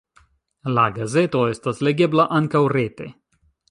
La 0.77 0.85
gazeto 0.95 1.43
estas 1.53 1.85
legebla 1.91 2.29
ankaŭ 2.43 2.67
rete. 2.79 3.15